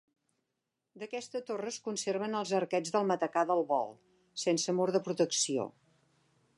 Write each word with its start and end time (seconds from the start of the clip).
D'aquesta 1.01 1.41
torre 1.49 1.69
es 1.73 1.77
conserven 1.89 2.39
els 2.39 2.55
arquets 2.61 2.95
del 2.97 3.07
matacà 3.13 3.45
del 3.53 3.63
volt, 3.75 4.01
sense 4.47 4.77
mur 4.81 4.91
de 4.97 5.05
protecció. 5.11 5.73